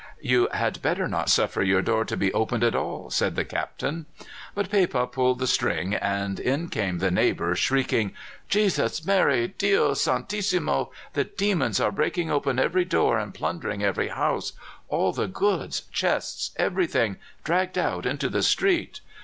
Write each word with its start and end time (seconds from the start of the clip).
"You 0.21 0.47
had 0.51 0.81
better 0.81 1.07
not 1.07 1.29
suffer 1.29 1.61
your 1.61 1.83
door 1.83 2.05
to 2.05 2.17
be 2.17 2.33
opened 2.33 2.63
at 2.63 2.73
all," 2.73 3.11
said 3.11 3.35
the 3.35 3.45
Captain. 3.45 4.07
But 4.55 4.71
Pepa 4.71 5.05
pulled 5.05 5.37
the 5.37 5.45
string, 5.45 5.93
and 5.93 6.39
in 6.39 6.69
came 6.69 6.97
the 6.97 7.11
neighbour, 7.11 7.55
shrieking: 7.55 8.13
"Jesus! 8.49 9.05
Maria! 9.05 9.47
Dios 9.49 10.01
Santissimo! 10.01 10.89
The 11.13 11.25
demons 11.25 11.79
are 11.79 11.91
breaking 11.91 12.31
open 12.31 12.57
every 12.57 12.83
door 12.83 13.19
and 13.19 13.31
plundering 13.31 13.83
every 13.83 14.07
house; 14.07 14.53
all 14.89 15.11
the 15.13 15.27
goods 15.27 15.81
chests 15.91 16.49
everything 16.55 17.17
dragged 17.43 17.77
out 17.77 18.07
into 18.07 18.27
the 18.27 18.41
street." 18.41 19.01